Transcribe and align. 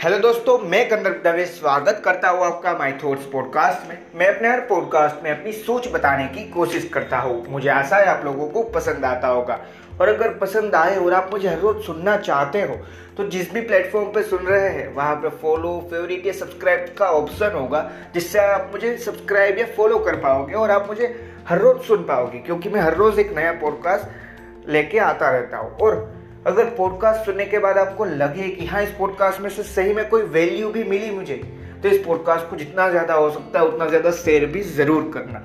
Hello 0.00 0.18
दोस्तों, 0.18 0.56
मैं 0.60 0.88
कंदर 0.88 1.12
दवे 1.24 1.44
स्वागत 1.46 2.00
करता 2.04 2.28
हूँ 2.28 2.44
आपका 2.44 2.72
माई 2.74 2.92
थॉट्स 3.02 3.24
पॉडकास्ट 3.32 3.88
में। 3.88 3.96
मैं 4.14 4.26
अपने 4.26 4.48
हर 4.48 4.60
पॉडकास्ट 4.60 5.22
में 5.24 5.30
अपनी 5.30 5.52
सोच 5.52 5.88
बताने 5.92 6.26
की 6.26 6.44
कोशिश 6.50 6.88
करता 6.94 7.18
हूँ। 7.18 7.44
मुझे 7.48 7.68
आशा 7.68 7.96
है 7.96 8.06
आप 8.06 8.24
लोगों 8.24 8.46
को 8.48 8.62
पसंद 8.70 9.04
आता 9.04 9.28
होगा। 9.28 9.58
और 10.00 10.08
अगर 10.08 10.32
पसंद 10.34 10.74
आए 10.74 10.96
और 10.96 11.14
आप 11.14 11.28
मुझे 11.32 11.48
हर 11.48 11.58
रोज 11.58 11.82
सुनना 11.84 12.16
चाहते 12.18 12.62
हो 12.62 12.76
तो 13.16 13.28
जिस 13.28 13.52
भी 13.54 13.60
प्लेटफॉर्म 13.60 14.06
पे 14.12 14.22
सुन 14.22 14.46
रहे 14.46 14.68
हैं, 14.68 14.94
वहाँ 14.94 15.16
पे 15.16 15.28
फॉलो 15.42 15.78
फेवरेट 15.90 16.26
या 16.26 16.32
सब्सक्राइब 16.34 16.86
का 16.98 17.10
ऑप्शन 17.10 17.50
होगा, 17.50 17.90
जिससे 18.14 18.38
आप 18.38 18.70
मुझे 18.72 18.96
सब्सक्राइब 18.98 19.58
या 19.58 19.66
फॉलो 19.76 19.98
कर 19.98 20.16
पाओगे 20.16 20.54
और 20.54 20.70
आप 20.70 20.86
मुझे 20.88 21.14
हर 21.48 21.58
रोज 21.58 21.82
सुन 21.82 22.04
पाओगे, 22.04 22.38
क्योंकि 22.38 22.68
मैं 22.68 22.80
हर 22.80 22.96
रोज 22.96 23.18
एक 23.18 23.36
नया 23.36 23.52
पॉडकास्ट 23.60 24.68
लेके 24.68 24.98
आता 25.00 25.30
रहता 25.30 25.56
हूँ। 25.56 25.76
और 25.76 26.19
अगर 26.46 26.64
पॉडकास्ट 26.76 27.24
सुनने 27.26 27.44
के 27.44 27.58
बाद 27.58 27.78
आपको 27.78 28.04
लगे 28.04 28.48
कि 28.48 28.66
हाँ 28.66 28.82
इस 28.82 28.90
पॉडकास्ट 28.98 29.40
में 29.40 29.48
से 29.50 29.62
सही 29.62 29.92
में 29.94 30.08
कोई 30.08 30.22
वैल्यू 30.34 30.68
भी 30.72 30.84
मिली 30.84 31.10
मुझे 31.10 31.34
तो 31.82 31.88
इस 31.88 32.04
पॉडकास्ट 32.04 32.48
को 32.50 32.56
जितना 32.56 32.88
ज़्यादा 32.90 33.14
हो 33.14 33.30
सकता 33.30 33.60
है, 33.60 33.66
उतना 33.66 33.86
ज़्यादा 33.86 34.10
शेयर 34.12 34.46
भी 34.46 34.62
ज़रूर 34.62 35.10
करना। 35.14 35.38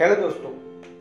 हेलो 0.00 0.16
दोस्तों, 0.16 0.50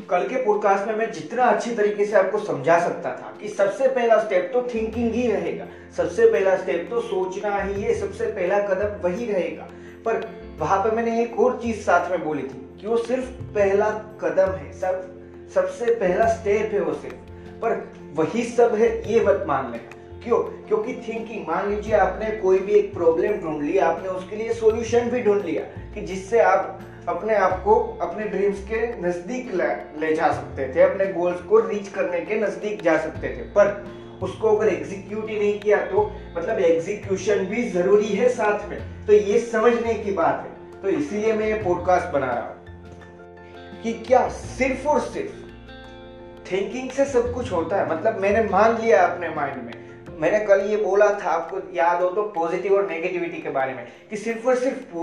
कल 0.09 0.27
के 0.27 0.43
पॉडकास्ट 0.45 0.87
में 0.87 0.95
मैं 0.95 1.11
जितना 1.11 1.45
अच्छी 1.45 1.75
तरीके 1.75 2.05
से 2.05 2.17
आपको 2.17 2.39
समझा 2.39 2.79
सकता 2.79 3.15
था 3.15 3.35
कि 3.41 3.49
सबसे 3.49 3.87
पहला 3.87 4.23
स्टेप 4.23 4.49
तो 4.53 4.67
थिंकिंग 4.73 5.11
ही 5.13 5.27
रहेगा, 5.31 5.65
सबसे 5.97 6.31
पहला 6.31 6.55
स्टेप 6.57 6.87
तो 6.89 7.01
सोचना 7.03 7.57
ही 7.57 7.81
है, 7.81 7.99
सबसे 7.99 8.25
पहला 8.27 8.59
कदम 8.67 9.07
वही 9.07 9.31
रहेगा। 9.31 9.69
पर 10.05 10.21
वहाँ 10.57 10.83
पे 10.83 10.95
मैंने 10.95 11.21
एक 11.21 11.39
और 11.39 11.59
चीज़ 11.63 11.77
साथ 11.77 12.11
में 12.11 12.25
बोली 12.25 12.43
थी 12.43 12.77
कि 12.81 12.87
वो 12.87 12.97
सिर्फ़ 12.97 13.25
पहला 13.25 13.89
कदम 14.21 14.51
है, 14.51 14.73
सब, 14.73 15.15
सबसे 15.55 15.85
पहला 15.85 16.27
स्टेप 16.27 16.73
है 16.73 16.79
वो 16.79 16.93
सिर्फ़। 16.93 17.15
पर 17.61 17.91
वही 18.13 18.43
सब 18.43 18.75
है, 18.75 19.13
ये 19.13 19.19
मत 19.19 19.45
मान 19.47 19.71
लेना। 19.71 20.19
क्यों? 20.23 20.37
क्योंकि 20.37 20.93
थिंकिंग 20.93 21.47
मान 21.47 21.69
लीजिए 21.69 21.95
आपने 21.95 22.31
कोई 22.31 22.59
भी 22.59 22.71
एक 22.71 22.93
प्रॉब्लम 22.93 23.31
ढूंढ 23.33 23.63
लिया, 23.63 23.87
आपने 23.87 24.09
उसके 24.09 24.35
लिए 24.35 24.53
सॉल्यूशन 24.53 24.99
भी 24.99 25.23
ढूंढ 25.23 25.45
लिया 25.45 25.93
कि 25.93 26.01
जिससे 26.01 26.39
आप 26.39 26.79
अपने 27.07 27.35
आप 27.35 27.63
को 27.63 27.97
अपने 28.01 28.25
ड्रीम्स 28.25 28.59
के 28.59 29.01
नज़दीक 29.01 29.53
ले 29.99 30.15
जा 30.15 30.31
सकते 30.31 30.73
थे, 30.75 30.81
अपने 30.81 31.13
गोल्स 31.13 31.41
को 31.41 31.59
रीच 31.59 31.87
करने 31.87 32.21
के 32.21 32.35
नज़दीक 32.35 32.81
जा 32.81 32.97
सकते 32.97 33.27
थे। 33.27 33.41
पर 33.41 33.87
उसको 34.23 34.55
अगर 34.55 34.67
एग्जीक्यूट 34.67 35.29
ही 35.29 35.39
नहीं 35.39 35.59
किया 35.59 35.77
तो 35.85 36.11
मतलब 36.37 36.59
एग्जीक्यूशन 36.59 37.45
भी 37.45 37.63
ज़रूरी 37.69 38.07
है 38.07 38.29
साथ 38.29 38.67
में। 38.69 38.79
तो 39.07 39.13
ये 39.13 39.39
समझने 39.39 39.93
की 39.93 40.11
बात 40.11 40.45
है। 40.45 40.81
तो 40.81 40.89
इसीलिए 40.89 41.33
मैं 41.33 41.47
ये 41.47 41.63
पॉडकास्ट 41.63 42.13
बना 42.13 42.25
रहा 42.25 42.47
हूँ 42.47 43.81
कि 43.83 43.93
क्या 43.93 44.27
सिर्फ़ 44.29 44.87
और 44.87 44.99
सिर्फ़ 44.99 46.51
थिंकिंग 46.51 46.89
से 46.89 47.05
सब 47.05 47.33
कुछ 47.33 47.51
होता 47.51 47.77
है? 47.77 47.89
मतलब 47.91 48.19
मैंने 48.21 48.43
मान 48.43 48.77
लिया 48.81 49.05
अपने 49.07 49.29
माइंड 49.29 49.63
में। 49.63 49.73
मैंने 50.19 50.39
कल 50.39 50.61
ये 50.61 50.77
बोला 50.77 51.09
था, 51.13 51.29
आपको 51.29 51.59
याद 51.73 52.01
हो 52.01 52.09
तो 52.09 52.21
पॉजिटिव 52.35 52.73
और 52.73 52.87
नेगेटिविटी 52.89 53.41
के 53.41 53.49
बारे 53.49 53.73
में, 53.73 53.87
कि 54.09 54.17
सिर्फ़ 54.17 54.47
और 54.47 54.55
सिर्फ़ 54.55 54.93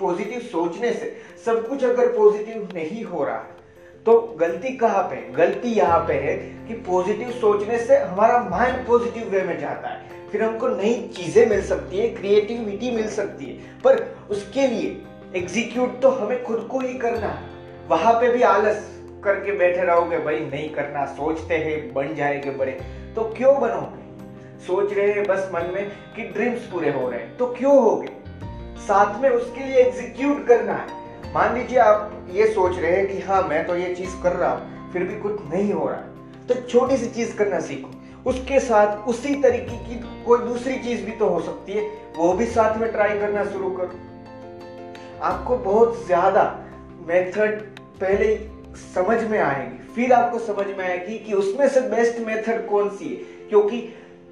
पॉजिटिव 0.00 0.40
सोचने 0.40 0.92
से 0.92 1.16
सब 1.44 1.68
कुछ 1.68 1.84
अगर 1.84 2.08
पॉजिटिव 2.08 2.68
नहीं 2.74 3.04
हो 3.04 3.24
रहा 3.24 3.36
है 3.36 3.59
तो 4.06 4.36
गलती 4.40 4.76
कहाँ 4.76 5.02
पे 5.02 5.32
गलती 5.32 5.68
यहाँ 5.68 5.98
पे 5.98 6.14
है 6.14 6.36
कि 6.68 6.74
पॉजिटिव 6.74 7.30
सोचने 7.30 7.78
से 7.78 7.96
हमारा 7.96 8.38
माइंड 8.42 8.86
पॉजिटिव 8.86 9.28
वे 9.28 9.42
में 9.42 9.58
जाता 9.60 9.88
है। 9.88 10.28
फिर 10.32 10.42
हमको 10.42 10.68
नई 10.68 11.12
चीज़ें 11.16 11.46
मिल 11.46 11.62
सकती 11.62 11.98
है 11.98 12.08
क्रिएटिविटी 12.08 12.90
मिल 12.90 13.08
सकती 13.08 13.44
है। 13.44 13.82
पर 13.84 14.18
उसके 14.30 14.66
लिए 14.66 15.02
एग्जीक्यूट 15.36 16.00
तो 16.00 16.08
हमें 16.08 16.44
खुद 16.44 16.68
को 16.70 16.80
ही 16.80 16.94
करना 16.94 17.26
है। 17.26 17.48
वहाँ 17.88 18.12
पे 18.12 18.32
भी 18.32 18.42
आलस 18.42 19.00
करके 19.24 19.52
बैठे 19.52 19.82
रहोगे, 19.82 20.18
भाई, 20.18 20.40
नहीं 20.40 20.68
करना, 20.70 21.04
सोचते 21.04 21.54
हैं, 21.54 21.94
बन 21.94 22.14
जाएँगे 22.14 22.50
बड़े। 22.50 22.72
तो 23.16 23.34
क्यों 23.36 23.60
बनोगे? 23.60 24.00
सोच 24.66 24.92
रहे 24.92 25.12
हैं 25.12 25.26
बस 25.26 25.50
मन 25.54 25.70
में 25.74 25.88
कि 26.16 26.22
ड्रीम्स 26.22 26.60
पूरे 26.60 26.90
हो 26.90 27.10
रहे 27.10 27.20
हैं। 27.20 27.36
तो 27.36 27.46
क्यों 27.46 27.82
हो 27.82 27.96
गए 27.96 28.08
साथ 28.78 29.22
में 29.22 29.30
उसके 29.30 29.64
लिए 29.64 29.76
एग्जीक्यूट 29.76 30.46
करना 30.46 30.72
है। 30.72 31.00
मान 31.34 31.54
लीजिए 31.54 31.78
आप 31.78 32.26
ये 32.30 32.46
सोच 32.46 32.78
रहे 32.78 32.90
हैं 32.92 33.06
कि 33.06 33.20
हाँ 33.20 33.42
मैं 33.42 33.66
तो 33.66 33.76
ये 33.76 33.94
चीज़ 33.94 34.22
कर 34.22 34.32
रहा 34.32 34.50
हूँ, 34.50 34.92
फिर 34.92 35.04
भी 35.04 35.16
कुछ 35.20 35.32
नहीं 35.50 35.72
हो 35.72 35.88
रहा। 35.88 36.00
तो 36.48 36.54
छोटी 36.54 36.96
सी 36.96 37.06
चीज़ 37.06 37.36
करना 37.36 37.60
सीखो। 37.60 37.90
उसके 38.30 38.60
साथ 38.60 39.08
उसी 39.08 39.34
तरीके 39.34 39.76
की 39.76 40.24
कोई 40.24 40.38
दूसरी 40.38 40.78
चीज़ 40.78 41.04
भी 41.04 41.12
तो 41.12 41.28
हो 41.28 41.40
सकती 41.40 41.72
है। 41.72 41.82
वो 42.16 42.32
भी 42.32 42.46
साथ 42.46 42.78
में 42.78 42.92
ट्राई 42.92 43.18
करना 43.18 43.44
शुरू 43.44 43.70
करो। 43.70 43.98
आपको 45.22 45.56
बहुत 45.56 46.06
ज़्यादा 46.06 46.44
मेथड 47.08 47.60
पहले 48.00 48.36
समझ 48.94 49.22
में 49.24 49.38
आएगी। 49.38 49.92
फिर 49.94 50.12
आपको 50.12 50.38
समझ 50.38 50.66
में 50.66 50.84
आएगी 50.84 51.18
कि 51.18 51.32
उसमें 51.32 51.68
से 51.68 51.80
बेस्ट 51.80 52.18
मेथड 52.18 52.68
कौन 52.68 52.88
सी 52.88 53.08
है। 53.08 53.48
क्योंकि 53.48 53.80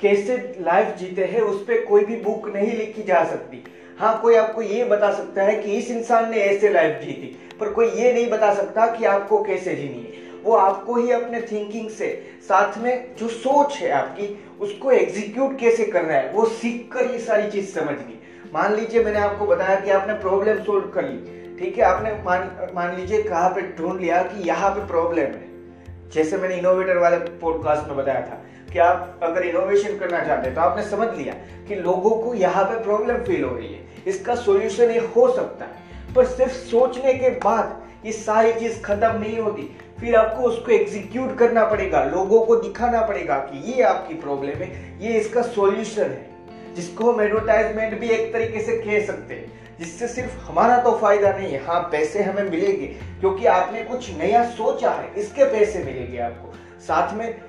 कैसे 0.00 0.56
लाइफ 0.60 0.96
जीते 0.96 1.24
हैं, 1.24 1.40
उस 1.40 1.62
पर 1.62 1.84
कोई 1.84 2.04
भी 2.04 2.16
बुक 2.16 2.48
नहीं 2.48 2.72
लिखी 2.72 3.02
जा 3.02 3.24
सकती। 3.24 3.64
हाँ 3.98 4.20
कोई 4.20 4.34
आपको 4.34 4.62
ये 4.62 4.84
बता 4.84 5.10
सकता 5.12 5.42
है 5.42 5.54
कि 5.56 5.72
इस 5.72 5.90
इंसान 5.90 6.30
ने 6.30 6.36
ऐसे 6.36 6.68
लाइफ 6.68 7.00
जीती 7.04 7.56
पर 7.60 7.72
कोई 7.72 7.86
ये 7.86 8.12
नहीं 8.12 8.28
बता 8.30 8.52
सकता 8.54 8.86
कि 8.86 9.04
आपको 9.04 9.42
कैसे 9.42 9.74
जीनी 9.74 10.02
है। 10.02 10.42
वो 10.42 10.56
आपको 10.56 10.96
ही 10.96 11.10
अपने 11.10 11.40
थिंकिंग 11.42 11.88
से, 11.90 12.08
साथ 12.42 12.78
में 12.78 13.16
जो 13.16 13.28
सोच 13.28 13.76
है 13.76 13.90
आपकी, 13.90 14.44
उसको 14.60 14.90
एग्जीक्यूट 14.90 15.58
कैसे 15.58 15.84
करना 15.84 16.12
है, 16.12 16.30
वो 16.32 16.44
सीख 16.44 16.88
कर 16.92 17.10
ये 17.10 17.18
सारी 17.18 17.50
चीज़ 17.50 17.74
समझनी 17.74 18.20
मान 18.54 18.74
लीजिए 18.74 19.04
मैंने 19.04 19.18
आपको 19.18 19.46
बताया 19.46 19.80
कि 19.80 19.90
आपने 19.90 20.14
प्रॉब्लम 20.14 20.62
सोल्व 20.62 20.86
कर 20.88 21.04
ली, 21.04 21.56
ठीक 21.58 21.78
है? 21.78 21.84
आपने 21.84 22.12
मान 22.24 22.70
मान 22.74 22.96
लीजिए 22.96 23.22
कहाँ 23.22 23.50
पे 23.50 23.62
ढूंढ 23.76 24.00
लिया 24.00 24.22
कि 24.22 24.48
यहाँ 24.48 24.70
पे 24.70 24.86
प्रॉब्लम 24.86 25.18
है। 25.18 26.10
जैसे 26.10 26.36
मैंने 26.36 26.56
इनोवेटर 26.56 26.96
वाले 26.96 27.16
पॉडकास्ट 27.16 27.88
में 27.88 27.96
बताया 27.96 28.20
था 28.20 28.42
कि 28.72 28.78
आप 28.78 29.20
अगर 29.22 29.42
इनोवेशन 29.42 29.98
करना 29.98 30.24
चाहते 30.24 30.46
हैं 30.46 30.54
तो 30.54 30.60
आपने 30.60 30.82
समझ 30.82 31.08
लिया 31.18 31.34
कि 31.68 31.74
लोगों 31.74 32.10
को 32.10 32.34
यहाँ 32.34 32.64
पे 32.64 32.82
प्रॉब्लम 32.84 33.16
फील 33.16 33.44
हो 33.44 33.56
रही 33.56 33.72
है। 33.74 33.80
इसका 34.06 34.34
सॉल्यूशन 34.34 34.90
ये 34.90 34.98
हो 34.98 35.32
सकता 35.36 35.64
है। 35.64 36.14
पर 36.14 36.26
सिर्फ़ 36.26 36.52
सोचने 36.52 37.14
के 37.14 37.30
बाद 37.30 37.82
ये 38.06 38.12
सारी 38.12 38.52
चीज़ 38.52 38.80
खत्म 38.82 39.20
नहीं 39.20 39.38
होती। 39.38 39.76
फिर 40.00 40.16
आपको 40.16 40.42
उसको 40.42 40.72
एग्जीक्यूट 40.72 41.38
करना 41.38 41.64
पड़ेगा, 41.64 42.04
लोगों 42.04 42.40
को 42.40 42.56
दिखाना 42.56 43.00
पड़ेगा 43.00 43.36
कि 43.36 43.72
ये 43.72 43.82
आपकी 43.82 44.14
प्रॉब्लम 44.14 44.50
है, 44.50 44.98
ये 45.04 45.18
इसका 45.18 45.42
सोल्यूशन 45.42 46.02
है। 46.02 46.74
जिसको 46.74 47.12
हम 47.12 47.20
एडवर्टाइजमेंट 47.20 48.00
भी 48.00 48.08
एक 48.08 48.32
तरीके 48.32 48.60
से 48.60 48.76
कह 48.76 49.06
सकते 49.06 49.34
हैं। 49.34 49.76
जिससे 49.78 50.08
सिर्फ़ 50.08 50.38
हमारा 50.38 50.76
तो 50.78 50.92
फ़ायदा 50.92 51.32
नहीं 51.32 51.52
है। 51.52 51.64
हाँ 51.64 51.80
पैसे 51.92 52.22
हमें 52.22 52.42
मिलेंगे, 52.42 52.86
क्योंकि 53.20 53.46
आपने 53.46 53.82
कुछ 53.82 54.18
नया 54.18 54.44
सोचा 54.44 54.90
है, 54.90 55.12
इसके 55.16 55.44
पैसे 55.44 55.78
मिलेंगे 55.78 56.18
आपको। 56.18 56.54
साथ 56.80 57.14
में 57.14 57.40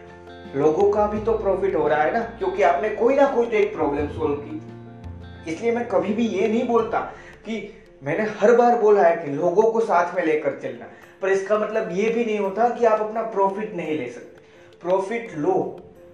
लोगों 0.55 0.89
का 0.91 1.05
भी 1.07 1.19
तो 1.19 1.33
प्रॉफिट 1.33 1.75
हो 1.75 1.87
रहा 1.87 2.03
है 2.03 2.13
ना, 2.13 2.19
क्योंकि 2.19 2.63
आपने 2.63 2.89
कोई 2.89 3.15
ना 3.15 3.25
कोई 3.35 3.45
तो 3.45 3.55
एक 3.55 3.73
प्रॉब्लम 3.75 4.07
सोल्व 4.09 4.35
की। 4.35 5.51
इसलिए 5.51 5.71
मैं 5.71 5.87
कभी 5.87 6.13
भी 6.13 6.27
ये 6.27 6.47
नहीं 6.47 6.67
बोलता 6.67 6.99
कि 7.45 7.57
मैंने 8.03 8.23
हर 8.39 8.55
बार 8.55 8.77
बोला 8.79 9.03
है 9.03 9.15
कि 9.15 9.31
लोगों 9.31 9.71
को 9.71 9.79
साथ 9.79 10.15
में 10.15 10.23
लेकर 10.25 10.59
चलना, 10.63 10.85
पर 11.21 11.29
इसका 11.29 11.57
मतलब 11.59 11.89
ये 11.91 12.09
भी 12.09 12.25
नहीं 12.25 12.39
होता 12.39 12.69
कि 12.69 12.85
आप 12.85 13.01
अपना 13.01 13.21
प्रॉफिट 13.21 13.75
नहीं 13.75 13.97
ले 13.97 14.09
सकते। 14.09 14.41
प्रॉफिट 14.81 15.33
लो, 15.37 15.53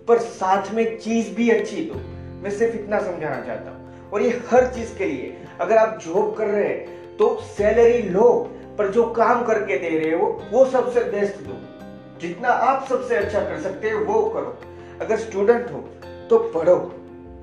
पर 0.07 0.18
साथ 0.19 0.73
में 0.73 0.97
चीज़ 0.97 1.34
भी 1.35 1.50
अच्छी 1.50 1.81
दो। 1.84 2.00
मैं 2.44 2.50
सिर्फ़ 2.50 2.75
इतना 2.75 3.00
समझाना 3.00 3.41
चाहता 3.41 3.72
हूँ। 3.72 4.09
और 4.12 4.22
ये 4.22 4.29
हर 4.50 4.67
चीज़ 4.73 4.97
के 4.97 5.06
लिए, 5.06 5.35
अगर 5.62 5.78
आप 5.78 6.00
जॉब 6.03 6.35
कर 6.38 6.47
रहे 6.47 6.67
हैं 6.67 7.17
तो 7.17 7.35
सैलरी 7.47 8.02
लो, 8.09 8.31
पर 8.78 8.91
जो 8.91 9.03
काम 9.12 9.46
करके 9.46 9.78
दे 9.78 9.97
रहे 9.97 10.19
हो, 10.19 10.28
वो 10.52 10.66
सबसे 10.66 11.03
बेस्ट 11.12 11.35
दो। 11.40 11.53
जितना 12.22 12.50
आप 12.50 12.86
सबसे 12.90 13.16
अच्छा 13.16 13.40
कर 13.40 13.62
सकते 13.62 13.90
हो, 13.90 14.00
वो 14.02 14.22
करो। 14.30 14.58
अगर 15.02 15.18
स्टूडेंट 15.18 15.72
हो 15.72 15.80
तो 16.30 16.38
पढ़ो, 16.52 16.78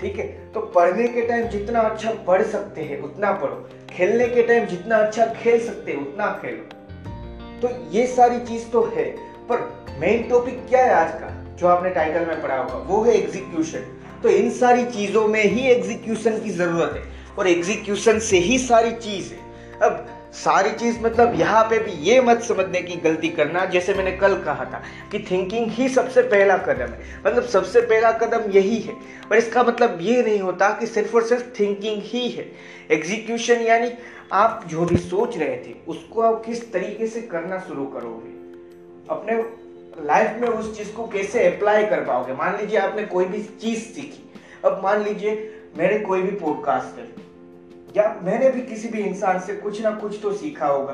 ठीक 0.01 0.17
है? 0.19 0.25
तो 0.53 0.59
पढ़ने 0.75 1.07
के 1.07 1.21
टाइम 1.21 1.47
जितना 1.47 1.79
अच्छा 1.81 2.11
पढ़ 2.27 2.43
सकते 2.43 2.81
हैं, 2.81 3.01
उतना 3.01 3.31
पढ़ो। 3.33 3.69
खेलने 3.89 4.27
के 4.27 4.43
टाइम 4.43 4.65
जितना 4.65 4.97
अच्छा 4.97 5.25
खेल 5.33 5.65
सकते 5.65 5.91
हैं, 5.91 5.99
उतना 6.01 6.27
खेलो। 6.41 7.61
तो 7.61 7.69
ये 7.91 8.05
सारी 8.07 8.39
चीज़ 8.39 8.67
तो 8.67 8.83
है, 8.95 9.05
पर 9.49 9.61
मेन 9.99 10.27
टॉपिक 10.29 10.65
क्या 10.69 10.83
है 10.85 10.93
आज 10.95 11.11
का, 11.13 11.29
जो 11.55 11.67
आपने 11.67 11.89
टाइटल 11.89 12.25
में 12.25 12.41
पढ़ा 12.41 12.57
होगा, 12.57 12.77
वो 12.85 13.03
है 13.03 13.13
एग्जीक्यूशन 13.13 13.99
तो 14.23 14.29
इन 14.29 14.49
सारी 14.51 14.85
चीज़ों 14.87 15.27
में 15.27 15.43
ही 15.43 15.67
एग्जीक्यूशन 15.67 16.39
की 16.39 16.49
ज़रूरत 16.51 16.93
है, 16.95 17.03
और 17.37 17.47
एग्जीक्यूशन 17.47 18.19
से 18.21 18.37
ही 18.39 18.57
सारी 18.59 18.91
चीज़ 18.97 19.31
है। 19.33 19.79
अब 19.81 20.05
सारी 20.33 20.71
चीज़ 20.71 20.99
मतलब 20.99 21.39
यहाँ 21.39 21.63
पे 21.63 21.79
भी 21.79 21.91
ये 21.91 22.21
मत 22.21 22.41
समझने 22.41 22.81
की 22.81 22.95
गलती 22.95 23.29
करना, 23.29 23.65
जैसे 23.65 23.93
मैंने 23.93 24.11
कल 24.11 24.43
कहा 24.43 24.65
था 24.65 24.83
कि 25.11 25.27
थिंकिंग 25.31 25.67
ही 25.67 25.89
सबसे 25.89 26.21
पहला 26.21 26.57
कदम 26.57 26.93
है। 26.93 27.23
मतलब 27.27 27.43
सबसे 27.43 27.81
पहला 27.81 28.11
कदम 28.11 28.51
यही 28.51 28.77
है। 28.77 28.93
पर 29.29 29.35
इसका 29.35 29.63
मतलब 29.63 29.97
ये 30.01 30.23
नहीं 30.23 30.39
होता 30.39 30.69
कि 30.69 30.87
सिर्फ़ 30.87 31.15
और 31.15 31.23
सिर्फ़ 31.23 31.59
थिंकिंग 31.59 32.01
ही 32.05 32.29
है। 32.29 32.51
एग्जीक्यूशन 32.91 33.53
यानी 33.53 33.91
आप 34.33 34.63
जो 34.67 34.85
भी 34.85 34.97
सोच 34.97 35.37
रहे 35.37 35.57
थे, 35.57 35.75
उसको 35.87 36.21
आप 36.21 36.43
किस 36.45 36.73
तरीके 36.73 37.07
से 37.07 37.21
करना 37.21 37.59
शुरू 37.59 37.85
करोगे? 37.85 38.29
अपने 39.09 39.33
लाइफ 40.05 40.37
में 40.41 40.47
उस 40.47 40.77
चीज़ 40.77 40.91
को 40.91 41.07
कैसे 41.07 41.47
अप्लाई 41.47 41.85
कर 41.85 42.01
पाओगे? 42.01 42.33
मान 42.33 42.57
लीजिए 42.57 42.79
आपने 42.79 43.03
कोई 43.03 43.25
भी 43.25 43.43
चीज़ 43.43 43.79
सीखी। 43.79 44.33
अब 44.65 44.81
मान 44.83 45.03
लीजिए 45.03 45.53
मेरे 45.77 45.99
कोई 45.99 46.21
भी 46.21 46.31
पॉडकास्ट 46.31 46.99
है 46.99 47.32
या 47.97 48.19
मैंने 48.23 48.49
भी 48.49 48.61
किसी 48.61 48.87
भी 48.87 48.99
इंसान 48.99 49.39
से 49.39 49.55
कुछ 49.55 49.81
ना 49.81 49.91
कुछ 49.91 50.19
तो 50.21 50.33
सीखा 50.33 50.65
होगा। 50.65 50.93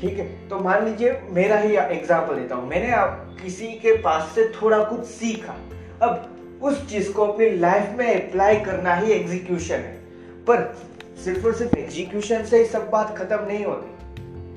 ठीक 0.00 0.18
है? 0.18 0.48
तो 0.48 0.58
मान 0.58 0.84
लीजिए, 0.84 1.22
मेरा 1.30 1.58
ही 1.58 1.76
एग्ज़ाम्पल 1.76 2.34
देता 2.34 2.54
हूँ। 2.54 2.68
मैंने 2.68 2.90
आप 2.90 3.36
किसी 3.42 3.66
के 3.66 3.92
पास 3.92 4.32
से 4.34 4.52
थोड़ा 4.62 4.84
कुछ 4.84 5.00
सीखा। 5.00 5.56
अब 6.02 6.34
उस 6.62 6.90
चीज़ 6.90 7.12
को 7.12 7.26
अपनी 7.26 7.50
लाइफ 7.50 7.88
में 7.98 8.28
अप्लाई 8.28 8.56
करना 8.56 8.94
ही 8.94 9.12
एग्जीक्यूशन 9.12 9.74
है। 9.74 9.96
पर 10.44 10.76
सिर्फ़ 11.24 11.46
और 11.46 11.54
सिर्फ़ 11.54 11.76
एग्जीक्यूशन 11.76 12.44
से 12.44 12.58
ही 12.58 12.64
सब 12.64 12.90
बात 12.90 13.18
खत्म 13.18 13.46
नहीं 13.46 13.64
होती। 13.64 13.94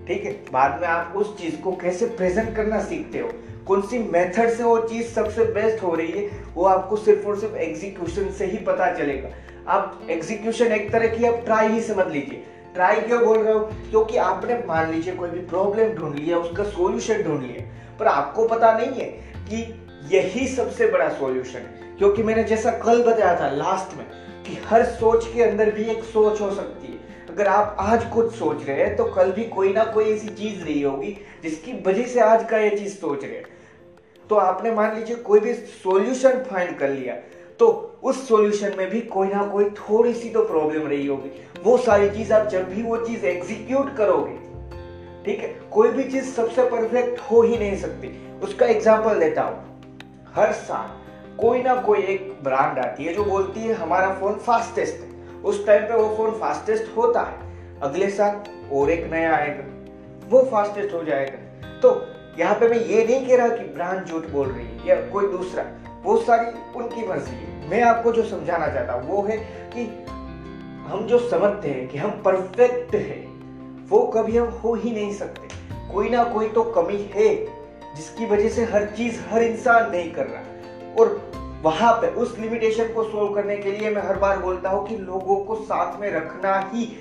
ठीक 0.08 0.26
है? 0.26 0.32
बाद 0.52 0.82
में 0.82 0.88
आप 0.88 1.14
उस 1.16 1.38
चीज़ 1.38 1.62
को 1.62 1.72
कैसे 1.72 2.06
प्रेजेंट 2.06 2.56
करना 2.56 2.82
सीखते 2.82 3.20
हो? 3.20 3.30
कौन 3.68 3.82
सी 3.82 4.00
मेथड 4.00 4.50
से 4.50 4.64
वो 4.64 4.78
चीज़ 4.78 5.08
सबसे 5.08 5.44
बेस्ट 5.44 5.84
हो 5.84 5.96
रही 5.96 6.12
है, 6.12 6.30
वो 6.56 6.66
आपको 6.66 6.98
सिर्फ़ 6.98 7.28
और 7.28 7.40
सिर्फ़ 7.40 7.56
एग्जीक्यूशन 7.56 8.32
से 8.32 8.46
ही 8.46 8.58
पता 8.58 8.94
चलेगा। 8.94 9.30
आप 9.68 10.08
एग्जीक्यूशन 10.10 10.66
एक 10.66 10.92
तरह 10.92 11.08
की 11.08 11.26
आप 11.26 11.42
ट्राई 11.46 11.68
ही 11.68 11.82
समझ 11.82 12.08
लीजिए। 12.08 12.44
ट्राई 12.74 12.96
क्यों 12.96 13.26
बोल 13.26 13.38
रहे 13.38 13.54
हो? 13.54 13.60
क्योंकि 13.60 14.18
आपने 14.18 14.64
मान 14.68 14.92
लीजिए 14.92 15.16
कोई 15.16 15.30
भी 15.30 15.40
प्रॉब्लम 15.40 15.90
ढूंढ 15.90 16.16
लिया, 16.16 16.38
उसका 16.38 16.64
सॉल्यूशन 16.64 17.24
ढूंढ 17.24 17.42
लिया। 17.42 17.96
पर 18.00 18.08
आपको 18.08 18.48
पता 18.48 18.78
नहीं 18.78 18.92
है 18.92 19.06
कि 19.38 19.88
यही 20.18 20.48
सबसे 20.48 20.88
बड़ा 20.88 21.10
सॉल्यूशन 21.10 21.60
है। 21.60 21.98
क्योंकि 21.98 22.24
मैंने 22.24 22.44
जैसा 22.44 22.72
कल 22.72 23.04
बताया 23.04 23.40
था 23.40 23.50
लास्ट 23.50 23.98
में 23.98 24.06
कि 24.44 24.58
हर 24.66 24.86
सोच 24.86 25.28
के 25.28 25.44
अंदर 25.44 25.72
भी 25.72 25.84
एक 25.84 26.04
सोच 26.04 26.42
हो 26.42 26.52
सकती 26.52 26.88
है। 26.88 27.00
अगर 27.30 27.48
आप 27.48 27.78
आज 27.80 28.06
कुछ 28.06 28.34
सोच 28.36 28.66
रहे 28.68 28.78
हैं 28.78 28.96
तो 28.96 29.06
कल 29.06 29.32
भी 29.32 29.44
कोई 29.44 29.74
ना 29.74 29.84
कोई 29.84 30.06
ऐसी 30.06 30.28
चीज़ 30.28 30.66
रही 30.66 30.82
होगी 30.82 31.18
जिसकी 31.44 31.74
वजह 31.88 32.04
से 32.04 32.20
आज 32.20 32.50
का 32.50 32.58
ये 32.58 32.70
चीज़ 32.70 32.94
सोच 32.94 33.24
रहे 33.24 33.34
हैं। 33.34 33.46
तो 34.30 34.36
आपने 34.36 34.72
मान 34.72 34.96
लीजिए 34.96 35.16
कोई 35.16 35.40
भी 35.40 35.54
सोल्यूशन 35.54 36.32
फाइंड 36.32 36.78
कर 36.78 36.90
लिया। 36.90 37.16
तो 37.62 37.68
उस 38.04 38.28
सॉल्यूशन 38.28 38.74
में 38.78 38.90
भी 38.90 39.00
कोई 39.02 39.28
ना 39.28 39.44
कोई 39.48 39.66
थोड़ी 39.70 40.14
सी 40.14 40.30
तो 40.30 40.42
प्रॉब्लम 40.44 40.88
रही 40.88 41.08
होगी। 41.08 41.30
वो 41.64 41.78
सारी 41.78 42.10
चीज़ 42.10 42.32
आप 42.34 42.48
जब 42.48 42.70
भी 42.70 42.84
वो 42.84 42.98
चीज़ 42.98 43.26
एग्जीक्यूट 43.26 43.96
करोगे, 43.98 44.34
ठीक 45.26 45.40
है, 45.40 45.48
कोई 45.72 45.90
भी 45.90 46.04
चीज़ 46.04 46.26
सबसे 46.26 46.64
परफेक्ट 46.70 47.20
हो 47.22 47.42
ही 47.42 47.58
नहीं 47.58 47.76
सकती। 47.78 48.10
उसका 48.44 48.66
एग्ज़ाम्पल 48.66 49.20
देता 49.20 49.42
हूँ। 49.42 50.00
हर 50.36 50.52
साल 50.54 51.38
कोई 51.38 51.62
ना 51.64 51.76
कोई 51.82 52.00
एक 52.04 52.32
ब्रांड 52.44 52.80
आती 52.80 53.04
है 53.04 53.14
जो 53.14 53.24
बोलती 53.24 53.60
है, 53.60 53.74
हमारा 53.74 54.14
फ़ोन 54.14 54.40
फास्टेस्ट 54.40 54.96
है। 54.96 55.42
उस 55.42 55.66
टाइम 55.68 55.84
पे 55.84 55.94
वो 55.94 56.16
फ़ोन 56.18 56.32
फास्टेस्ट 56.40 56.96
होता 56.98 57.22
है। 57.22 57.80
अगले 57.82 58.10
साल 58.10 58.42
और 58.74 58.90
एक 58.90 59.06
नया 59.12 59.36
आएगा। 59.36 59.64
वो 60.30 60.42
फास्टेस्ट 60.52 60.94
हो 60.94 61.04
जाएगा। 61.04 61.80
तो 61.80 61.94
यहाँ 62.40 62.56
पे 62.56 62.68
मैं 62.68 62.80
ये 62.80 63.06
नहीं 63.06 63.28
कह 63.28 63.36
रहा 63.36 63.48
कि 63.48 63.64
ब्रांड 63.74 64.06
झूठ 64.06 64.28
बोल 64.30 64.48
रही 64.48 64.66
है 64.66 64.88
या 64.88 64.96
कोई 65.10 65.28
दूसरा। 65.28 65.64
वो 66.04 66.18
सारी 66.18 66.80
उनकी 66.80 67.08
मर्ज़ी 67.08 67.36
है। 67.36 67.70
मैं 67.70 67.82
आपको 67.82 68.12
जो 68.12 68.24
समझाना 68.24 68.68
चाहता 68.68 68.94
हूँ, 68.94 69.10
वो 69.10 69.22
है 69.22 69.38
कि 69.74 69.82
हम 70.90 71.08
जो 71.08 71.30
समझते 71.30 71.70
हैं, 71.70 71.88
कि 71.88 71.98
हम 71.98 72.10
परफेक्ट 72.10 72.96
है, 72.96 73.28
वो 73.90 74.08
कभी 74.08 74.38
हम 74.38 74.48
हो 74.48 74.74
ही 74.74 74.92
नहीं 74.92 75.14
सकते। 75.14 75.48
कोई 75.94 76.10
ना 76.10 76.24
कोई 76.24 76.50
तो 76.50 76.64
कमी 76.64 77.12
है, 77.16 77.46
जिसकी 77.96 78.26
वजह 78.26 78.50
से 78.50 78.64
हर 78.64 78.86
चीज़ 78.86 79.22
हर 79.22 79.44
इंसान 79.44 79.92
नहीं 79.92 80.12
कर 80.12 80.26
रहा। 80.26 80.44
और 81.00 81.32
वहाँ 81.62 81.94
पे, 81.94 82.08
उस 82.08 82.40
लिमिटेशन 82.40 82.94
को 82.94 83.04
सोल्व 83.04 83.34
करने 83.34 83.58
के 83.58 83.72
लिए 83.72 83.90
मैं 83.90 84.02
हर 84.02 84.18
बार 84.18 84.40
बोलता 84.40 84.70
हूँ 84.70 84.88
कि 84.88 84.98
लोगों 84.98 85.36
को 85.36 85.56
साथ 85.56 86.00
में 86.00 86.12
रखना 86.12 86.72
ही 86.74 86.98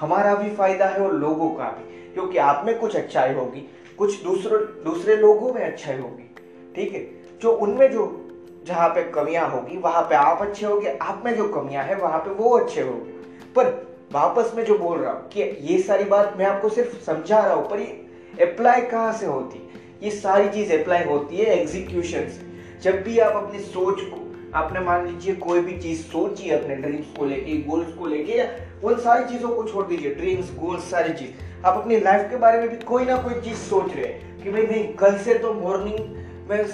हमारा 0.00 0.34
भी 0.34 0.50
फ़ायदा 0.50 0.86
है 0.86 1.00
और 1.00 1.14
लोगों 1.14 1.50
का 1.50 1.64
भी। 1.64 2.12
क्योंकि 2.12 2.38
आप 2.38 2.62
में 2.66 2.78
कुछ 2.78 2.96
अच्छाई 2.96 3.34
होगी, 3.34 3.70
कुछ 3.98 4.22
दूसरे 4.22 4.84
दूसरे 4.84 5.16
लोगों 5.16 5.52
में 5.52 5.72
अच्छाई 5.72 5.98
होगी। 5.98 6.34
ठीक 6.74 6.92
है? 6.92 7.18
जो 7.40 7.52
उनमें 7.52 7.92
जो 7.92 8.27
जहाँ 8.68 8.88
पे 8.88 9.02
कमियाँ 9.10 9.48
होगी, 9.50 9.76
वहाँ 9.76 10.02
पे 10.02 10.14
आप 10.14 10.42
अच्छे 10.42 10.66
होगे, 10.66 10.96
आप 11.02 11.22
में 11.24 11.34
जो 11.36 11.48
कमियाँ 11.48 11.84
है, 11.84 11.94
वहाँ 11.96 12.18
पे 12.18 12.30
वो 12.32 12.58
अच्छे 12.58 12.80
होंगे। 12.80 13.12
पर 13.56 13.66
वापस 14.12 14.52
में 14.56 14.64
जो 14.64 14.78
बोल 14.78 14.98
रहा 14.98 15.12
हूँ 15.12 15.28
कि 15.28 15.42
ये 15.62 15.78
सारी 15.82 16.04
बात 16.04 16.34
मैं 16.38 16.46
आपको 16.46 16.68
सिर्फ़ 16.68 17.04
समझा 17.04 17.40
रहा 17.40 17.54
हूँ, 17.54 17.68
पर 17.70 17.80
ये 17.80 18.44
अप्लाई 18.44 18.80
कहाँ 18.82 19.12
से 19.12 19.26
होती? 19.26 19.58
है 19.58 19.66
ये 20.02 20.10
सारी 20.10 20.48
चीज़ 20.48 20.72
अप्लाई 20.72 21.04
होती 21.04 21.36
है 21.36 21.58
एग्जीक्यूशन 21.60 22.28
से। 22.28 22.46
जब 22.82 23.02
भी 23.02 23.18
आप 23.18 23.36
अपनी 23.36 23.58
सोच 23.60 24.00
को, 24.00 24.24
आपने 24.54 24.80
मान 24.80 25.06
लीजिए 25.06 25.34
कोई 25.36 25.60
भी 25.60 25.76
चीज़ 25.78 26.02
सोची 26.02 26.50
अपने 26.50 26.76
ड्रीम्स 26.76 27.06
को 27.18 27.24
लेके 27.24 27.56
गोल्स 27.62 27.92
को 27.94 28.06
लेके, 28.06 28.32
या 28.32 28.46
उन 28.84 28.98
सारी 28.98 29.24
चीज़ों 29.24 29.48
को 29.48 29.64
छोड़ 29.64 29.86
दीजिए 29.86 30.14
ड्रीम्स 30.14 30.54
गोल्स 30.58 30.90
सारी 30.90 31.12
चीज़। 31.12 31.66
आप 31.66 31.76
अपनी 31.76 31.98
लाइफ 32.00 32.30
के 32.30 32.36
बारे 32.36 32.60
में 32.60 32.68
भी 32.68 32.76
कोई 32.84 33.04
ना 33.04 33.16
कोई 33.16 33.40
चीज़ 33.40 33.58
सोच 33.58 33.94
रहे 33.94 34.04
हैं 34.04 34.42
कि 34.42 34.50
भाई, 34.50 34.62
नहीं, 34.62 34.92
कल 34.94 35.18
से 35.18 35.34
तो 35.34 35.52
मॉर्निंग 35.54 36.16
में 36.50 36.64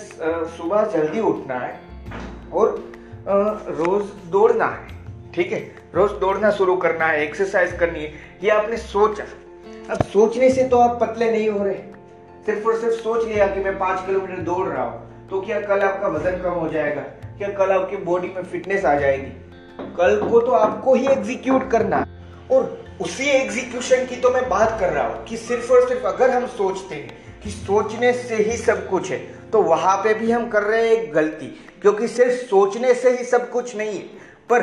सुबह 0.56 0.84
जल्दी 0.86 1.20
उठना 1.20 1.54
है। 1.54 1.80
और 2.52 2.76
रोज 3.70 4.04
दौड़ना 4.30 4.66
है, 4.66 5.32
ठीक 5.34 5.52
है? 5.52 5.60
रोज 5.94 6.10
दौड़ना 6.20 6.50
शुरू 6.50 6.76
करना 6.76 7.06
है 7.06 7.22
एक्सरसाइज 7.22 7.72
करनी 7.78 8.00
है, 8.00 8.12
ये 8.42 8.50
आपने 8.50 8.76
सोचा। 8.76 9.24
अब 9.90 10.02
सोचने 10.04 10.50
से 10.50 10.64
तो 10.64 10.78
आप 10.78 10.98
पतले 11.00 11.30
नहीं 11.30 11.48
हो 11.48 11.64
रहे। 11.64 11.74
सिर्फ़ 12.46 12.66
और 12.68 12.78
सिर्फ़ 12.80 12.94
सोच 12.94 13.24
लिया 13.24 13.46
कि 13.46 13.60
मैं 13.60 13.78
पाँच 13.78 14.06
किलोमीटर 14.06 14.40
दौड़ 14.42 14.66
रहा 14.68 14.84
हूँ 14.84 15.28
तो 15.30 15.40
क्या 15.40 15.60
कल 15.60 15.80
आपका 15.82 16.08
वज़न 16.08 16.40
कम 16.42 16.52
हो 16.52 16.68
जाएगा? 16.68 17.02
क्या 17.38 17.48
कल 17.48 17.70
आपकी 17.72 17.96
बॉडी 18.04 18.28
में 18.28 18.42
फिटनेस 18.42 18.84
आ 18.84 18.94
जाएगी? 18.94 19.30
कल 19.96 20.20
को 20.30 20.40
तो 20.40 20.52
आपको 20.52 20.94
ही 20.94 21.06
एग्जीक्यूट 21.08 21.70
करना 21.70 21.96
है। 21.96 22.22
और 22.52 22.84
उसी 23.00 23.28
एग्जीक्यूशन 23.30 24.04
की 24.06 24.16
तो 24.16 24.30
मैं 24.30 24.48
बात 24.48 24.76
कर 24.80 24.92
रहा 24.92 25.06
हूँ 25.06 25.24
कि 25.24 25.36
सिर्फ़ 25.36 25.72
और 25.72 25.88
सिर्फ़ 25.88 26.06
अगर 26.06 26.30
हम 26.30 26.46
सोचते 26.48 26.94
हैं 26.94 27.40
कि 27.44 27.50
सोचने 27.50 28.12
से 28.12 28.36
ही 28.36 28.56
सब 28.56 28.88
कुछ 28.88 29.10
है 29.10 29.18
तो 29.54 29.60
वहाँ 29.62 29.96
पे 29.96 30.12
भी 30.14 30.30
हम 30.30 30.48
कर 30.50 30.62
रहे 30.62 30.86
हैं 30.86 30.92
एक 30.92 31.12
गलती, 31.12 31.46
क्योंकि 31.82 32.08
सिर्फ़ 32.08 32.32
सोचने 32.46 32.94
से 32.94 33.10
ही 33.10 33.24
सब 33.24 33.50
कुछ 33.50 33.76
नहीं 33.76 33.92
है। 33.92 34.04
पर 34.50 34.62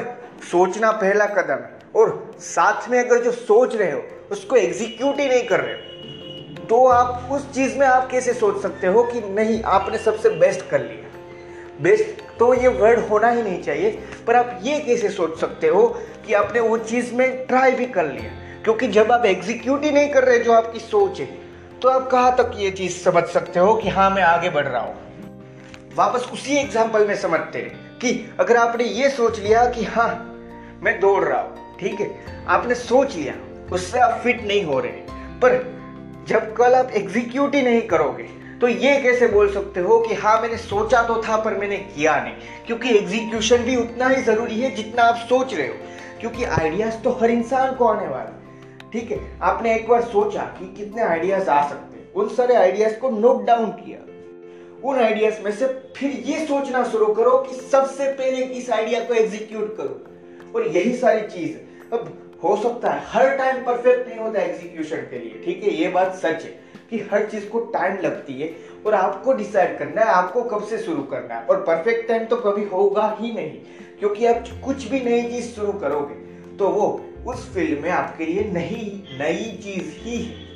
सोचना 0.52 0.92
पहला 0.94 1.26
कदम 1.28 1.54
है, 1.54 1.80
और 1.96 2.36
साथ 2.40 2.90
में 2.90 2.98
अगर 3.00 3.24
जो 3.24 3.32
सोच 3.32 3.76
रहे 3.76 3.92
हो, 3.92 4.02
उसको 4.32 4.56
एग्जीक्यूट 4.56 5.20
ही 5.20 5.28
नहीं 5.28 5.48
कर 5.48 5.60
रहे 5.60 5.74
हो 5.74 6.66
तो 6.66 6.86
आप 6.88 7.30
उस 7.32 7.50
चीज़ 7.54 7.78
में 7.78 7.86
आप 7.88 8.10
कैसे 8.12 8.34
सोच 8.34 8.62
सकते 8.62 8.88
हो 8.88 9.04
कि 9.04 9.22
नहीं, 9.22 9.62
आपने 9.64 9.98
सबसे 9.98 10.30
बेस्ट 10.30 10.70
कर 10.70 10.82
लिया? 10.82 11.82
बेस्ट 11.82 12.22
तो 12.40 12.54
ये 12.54 12.68
वर्ड 12.68 13.00
होना 13.10 13.30
ही 13.30 13.42
नहीं 13.44 13.62
चाहिए, 13.64 13.90
पर 14.28 14.36
आप 14.36 14.60
ये 14.64 14.80
कैसे 14.80 15.10
सोच 15.10 15.40
सकते 15.40 15.68
हो 15.68 15.88
कि 16.28 16.34
आपने 16.34 16.60
वो 16.60 16.78
चीज़ 16.78 17.14
में 17.14 17.46
ट्राई 17.48 17.72
भी 17.72 17.86
कर 17.88 18.06
लिया? 18.06 18.32
क्योंकि 18.64 18.88
जब 18.90 19.12
आप 19.12 19.26
एग्जीक्यूट 19.26 19.84
ही 19.84 19.92
नहीं 19.92 20.10
कर 20.10 20.24
रहे, 20.24 20.40
जो 20.40 20.54
आपकी 20.54 20.80
सोच 20.80 21.20
है 21.20 21.41
तो 21.82 21.90
आप 21.90 22.10
कहाँ 22.10 22.36
तक 22.38 22.52
ये 22.56 22.70
चीज़ 22.72 22.98
समझ 23.00 23.24
सकते 23.24 23.60
हो 23.60 23.74
कि 23.76 23.90
हाँ 23.90 24.10
मैं 24.10 24.24
आगे 24.24 24.50
बढ़ 24.50 24.68
रहा 24.68 24.82
हूँ? 24.82 24.96
वापस 25.96 26.28
उसी 26.34 26.56
एग्ज़ाम्पल 26.56 27.08
में 27.08 27.16
समझते 27.16 27.60
हैं 27.60 27.98
कि 28.00 28.12
अगर 28.40 28.58
आपने 28.58 28.84
ये 28.84 29.10
सोच 29.10 29.40
लिया 29.40 29.66
कि 29.66 29.84
हाँ 29.84 30.10
मैं 30.84 31.00
दौड़ 31.00 31.24
रहा 31.24 31.40
हूँ, 31.42 31.78
ठीक 31.80 32.00
है? 32.02 32.46
आपने 32.48 32.76
सोच 32.76 33.16
लिया, 33.16 33.34
उससे 33.72 34.00
आप 34.00 34.20
फिट 34.24 34.44
नहीं 34.44 34.64
हो 34.66 34.80
रहे। 34.80 34.92
पर 35.42 35.58
जब 36.28 36.54
कल 36.56 36.74
आप 36.74 36.92
एग्जीक्यूट 36.92 37.56
ही 37.56 37.62
नहीं 37.62 37.82
करोगे 37.88 38.24
तो 38.62 38.68
ये 38.68 39.00
कैसे 39.02 39.28
बोल 39.28 39.54
सकते 39.54 39.80
हो 39.80 40.00
कि 40.00 40.16
हाँ 40.16 40.40
मैंने 40.42 40.58
सोचा 40.58 41.02
तो 41.04 41.22
था 41.24 41.38
पर 41.38 41.58
मैंने 41.58 41.78
किया 41.78 42.16
नहीं? 42.24 42.34
क्योंकि 42.68 42.90
एग्जीक्यूशन 42.90 43.64
भी 43.64 43.76
उतना 43.76 44.08
ही 44.08 44.22
ज़रूरी 44.24 44.60
है 44.62 44.76
जितना 44.76 45.04
आप 45.04 45.26
सोच 45.30 45.54
रहे 45.54 45.68
हो। 45.68 45.74
क्योंकि 46.20 46.44
आइडियाज़ 46.44 47.02
तो 47.04 47.18
हर 47.22 47.32
इंसान 47.32 47.74
को 47.76 47.88
आने 47.88 48.08
वाले 48.08 48.40
ठीक 48.94 49.12
है, 49.12 49.20
आपने 49.42 49.76
एक 49.76 49.88
बार 49.88 50.02
सोचा 50.04 50.42
कि 50.58 50.66
कितने 50.76 51.02
आइडियाज़ 51.02 51.50
आ 51.50 51.62
सकते 51.70 52.00
हैं। 52.00 52.14
उन 52.14 52.30
सारे 52.30 52.56
आइडियाज़ 52.56 52.98
को 53.00 53.10
नोट 53.10 53.46
डाउन 53.46 53.70
किया। 53.74 54.00
उन 54.84 55.00
आइडियाज़ 55.00 55.42
में 55.42 55.52
से 55.52 55.68
फिर 55.98 56.12
ये 56.26 56.46
सोचना 56.46 56.84
शुरू 56.84 57.06
करो 57.14 57.38
कि 57.40 57.56
सबसे 57.56 58.12
पहले 58.14 58.46
किस 58.46 58.70
आइडिया 58.70 59.00
को 59.00 59.14
एग्जीक्यूट 59.14 59.76
करो। 59.78 60.00
और 60.56 60.68
यही 60.68 60.96
सारी 60.98 61.22
चीज़। 61.28 61.94
अब 61.94 62.12
हो 62.44 62.56
सकता 62.56 62.92
है 62.92 63.04
हर 63.08 63.36
टाइम 63.38 63.64
परफेक्ट 63.64 64.08
नहीं 64.10 64.20
होता 64.20 64.42
एग्जीक्यूशन 64.42 64.98
के 65.10 65.20
लिए, 65.20 65.42
ठीक 65.46 65.64
है, 65.64 65.74
ये 65.74 65.88
बात 65.90 66.16
सच 66.16 66.44
है 66.44 66.60
कि 66.90 67.00
हर 67.12 67.26
चीज़ 67.26 67.48
को 67.50 67.60
टाइम 67.74 67.98
लगती 67.98 68.34
है 68.34 68.50
और 68.86 68.94
आपको 68.94 69.34
डिसाइड 69.34 69.78
करना 69.80 70.02
है, 70.02 70.08
आपको 70.08 70.42
कब 70.44 70.64
से 70.64 70.78
शुरू 70.78 71.04
करना 71.04 71.36
है। 71.36 71.46
और 71.46 71.62
परफेक्ट 71.62 72.08
टाइम 72.08 72.26
तो 72.26 72.36
कभी 72.38 72.66
होगा 72.66 73.16
ही 73.20 73.32
नहीं, 73.34 73.58
क्योंकि 74.00 74.26
आप 74.26 74.44
कुछ 74.66 74.88
भी 74.88 75.00
नई 75.02 75.22
चीज़ 75.32 75.46
शुरू 75.46 75.74
करोगे 75.74 76.16
तो 76.58 76.68
वो 76.70 76.88
उस 77.28 77.54
फ़ील्ड 77.54 77.80
में 77.80 77.90
आपके 77.90 78.26
लिए 78.26 78.44
नहीं, 78.44 79.18
नई 79.20 79.60
चीज़ 79.64 79.90
ही 80.00 80.18
है। 80.18 80.50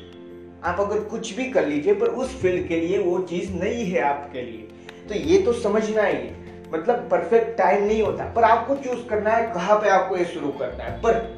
आप 0.63 0.79
अगर 0.79 0.99
कुछ 0.99 1.33
भी 1.33 1.45
कर 1.45 1.67
लीजिए, 1.67 1.93
पर 1.93 2.07
उस 2.07 2.41
फ़ील्ड 2.41 2.67
के 2.67 2.79
लिए 2.79 2.97
वो 2.97 3.19
चीज़ 3.19 3.51
नहीं 3.53 3.85
है 3.85 4.01
आपके 4.01 4.41
लिए। 4.41 4.67
तो 5.09 5.15
ये 5.15 5.37
तो 5.37 5.53
समझना 5.53 6.03
ही 6.03 6.15
है। 6.15 6.33
मतलब 6.73 7.07
परफेक्ट 7.11 7.57
टाइम 7.57 7.83
नहीं 7.83 8.01
होता, 8.01 8.25
पर 8.33 8.43
आपको 8.43 8.75
चूज़ 8.75 9.07
करना 9.07 9.29
है, 9.29 9.53
कहाँ 9.53 9.77
पे 9.79 9.89
आपको 9.89 10.17
ये 10.17 10.25
शुरू 10.25 10.47
करना 10.47 10.83
है। 10.83 11.01
पर 11.01 11.35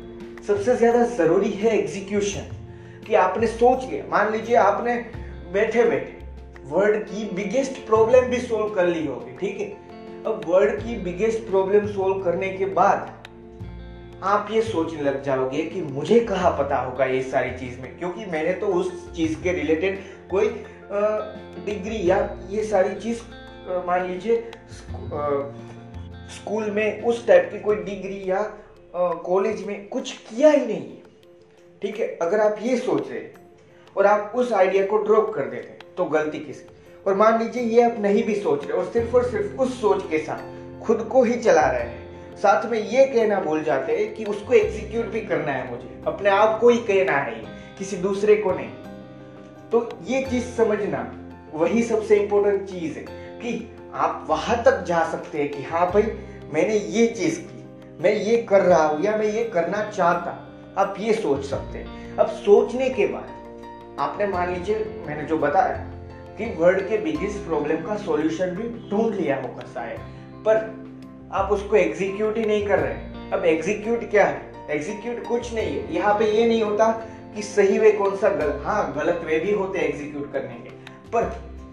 सबसे 0.48 0.76
ज़्यादा 0.76 1.04
ज़रूरी 1.04 1.52
है 1.52 1.78
एग्जीक्यूशन 1.80 2.56
कि 3.08 3.16
आपने 3.16 3.48
सोच 3.48 3.86
लिया। 3.86 4.04
मान 4.10 4.32
लीजिए 4.32 4.56
आपने 4.56 4.96
बैठे 5.54 5.84
बैठे 5.84 6.16
वर्ल्ड 6.66 7.04
की 7.04 7.26
बिगेस्ट 7.36 7.86
प्रॉब्लम 7.88 8.22
भी 8.22 8.38
सोल्व 8.38 8.74
कर 8.76 8.88
ली 8.88 9.06
होगी, 9.08 9.38
ठीक 9.38 9.60
है? 9.60 9.68
अब 10.24 10.42
वर्ल्ड 10.48 10.80
की 10.80 10.96
बिगेस्ट 10.96 11.40
प्रॉब्लम 11.40 11.88
सोल्व 11.88 12.24
करने 12.24 12.50
के 12.50 12.66
बाद 12.66 13.17
आप 14.24 14.48
ये 14.52 14.62
सोचने 14.62 15.02
लग 15.02 15.22
जाओगे 15.24 15.64
कि 15.64 15.82
मुझे 15.82 16.20
कहाँ 16.20 16.52
पता 16.58 16.78
होगा 16.78 17.06
ये 17.06 17.22
सारी 17.24 17.50
चीज़ 17.50 17.80
में? 17.82 17.98
क्योंकि 18.00 18.26
मैंने 18.26 18.54
तो 18.54 18.68
उस 18.68 19.12
चीज़ 19.16 19.36
के 19.44 19.52
रिलेटेड 19.54 20.00
कोई 20.32 20.48
डिग्री 21.66 22.10
या 22.10 22.18
ये 22.50 22.64
सारी 22.64 22.96
चीज़ 22.96 23.22
मान 23.88 24.08
लीजिए 24.08 24.52
स्कूल 26.36 26.72
में 26.72 27.02
उस 27.04 27.26
टाइप 27.28 27.50
की 27.54 27.60
कोई 27.60 27.76
डिग्री 27.76 28.24
या 28.30 28.42
कॉलेज 28.96 29.66
में 29.68 29.88
कुछ 29.88 30.12
किया 30.12 30.50
ही 30.50 30.66
नहीं। 30.66 30.98
ठीक 31.82 32.00
है? 32.00 32.08
अगर 32.22 32.40
आप 32.40 32.58
ये 32.62 32.78
सोच 32.78 33.10
रहे 33.10 33.22
और 33.96 34.06
आप 34.06 34.32
उस 34.36 34.52
आइडिया 34.54 34.86
को 34.86 34.98
ड्रॉप 34.98 35.32
कर 35.36 35.42
देते 35.42 35.68
हैं 35.68 35.96
तो 35.98 36.06
गलती 36.08 36.40
किसकी? 36.40 36.76
और 37.06 37.16
मान 37.16 37.40
लीजिए 37.40 37.64
ये 37.64 37.82
आप 37.82 37.96
नहीं 38.00 38.24
भी 38.24 38.36
सोच 38.36 38.66
रहे 38.66 38.78
और 38.78 38.92
सिर्फ़ 38.94 39.16
और 39.16 39.24
सिर्फ़ 39.24 39.62
उस 39.62 39.80
सोच 39.82 40.04
के 40.10 40.18
साथ 40.18 40.84
खुद 40.86 41.08
को 41.12 41.24
ही 41.24 41.34
चला 41.34 41.70
रहे 41.72 41.84
हैं। 41.84 42.07
साथ 42.38 42.66
में 42.66 42.80
ये 42.80 43.06
कहना 43.06 43.40
भूल 43.40 43.64
जाते 43.64 43.98
हैं 43.98 44.14
कि 44.16 44.26
उसको 44.26 44.54
एग्जीक्यूट 44.54 45.06
भी 45.06 45.22
करना 45.22 45.52
है 45.52 45.72
मुझे। 45.72 46.02
अपने 46.08 46.30
आप 46.30 46.60
को 46.60 46.70
ही 46.70 46.78
कहना 46.78 47.18
है, 47.18 47.34
किसी 47.78 47.98
दूसरे 47.98 48.36
को 48.36 48.52
नहीं। 48.52 48.70
तो 49.72 49.90
ये 50.04 50.22
चीज़ 50.26 50.46
समझना, 50.46 51.14
वही 51.54 51.84
सबसे 51.84 52.16
इंपॉर्टेंट 52.16 52.66
चीज़ 52.66 52.98
है 52.98 53.04
कि 53.40 53.78
आप 53.94 54.26
वहाँ 54.30 54.64
तक 54.64 54.84
जा 54.84 55.04
सकते 55.04 55.38
हैं 55.38 55.52
कि 55.52 55.64
हाँ 55.64 55.92
भाई, 55.92 56.04
मैंने 56.54 56.76
ये 56.78 57.08
चीज़ 57.08 57.40
की, 57.40 57.64
मैं 58.04 58.14
ये 58.14 58.42
कर 58.42 58.62
रहा 58.62 58.86
हूँ 58.88 59.04
या 59.04 59.18
मैं 59.18 59.26
ये 59.26 59.44
करना 59.44 59.92
चाहता। 59.92 60.44
आप 60.78 60.96
ये 61.00 61.14
सोच 61.14 61.46
सकते 61.46 61.78
हैं। 61.78 62.16
अब 62.16 62.28
सोचने 62.28 62.90
के 62.90 63.08
बाद, 63.08 63.30
आपने 64.00 64.28
मान 64.28 64.54
लीजिए, 64.54 65.04
मैंने 65.08 65.24
जो 65.24 65.38
बताया 65.38 65.78
कि 66.38 66.46
वर्ल्ड 66.58 66.88
के 66.90 66.98
बिगेस्ट 66.98 67.38
प्रॉब्लम 67.38 67.76
का 67.76 67.96
सॉल्यूशन 67.98 68.46
भी 68.46 68.90
ढूंढ 68.90 69.14
लिया 69.14 69.36
होगा 69.36 69.64
शायद। 69.74 70.00
पर 70.46 70.87
आप 71.32 71.52
उसको 71.52 71.76
एग्जीक्यूट 71.76 72.38
ही 72.38 72.46
नहीं 72.46 72.66
कर 72.68 72.80
रहे 72.80 73.32
अब 73.32 73.46
एग्जीक्यूट 73.46 74.10
क्या 74.12 74.26
है? 74.26 74.42
एग्जीक्यूट 74.70 75.24
कुछ 75.28 75.54
नहीं 75.54 75.76
है। 75.76 75.94
यहाँ 75.94 76.14
पे 76.20 76.26
ये 76.32 76.48
नहीं 76.48 76.62
होता 76.62 76.90
कि 77.36 77.42
सही 77.42 77.80
वे 77.80 77.92
कौन 77.92 78.16
सा 78.18 78.30
गलत 78.30 78.62
हाँ 78.66 78.94
गलत 78.98 79.22
वे 79.26 79.40
भी 79.40 79.52
होते 79.52 79.80
एग्जीक्यूट 79.80 80.32
करने 80.34 80.56
के। 80.56 80.70
पर 81.12 81.26